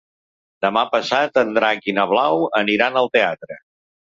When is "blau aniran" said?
2.15-3.01